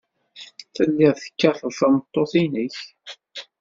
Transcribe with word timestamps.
Telliḍ 0.75 1.13
tekkateḍ 1.21 1.71
tameṭṭut-nnek. 1.79 2.77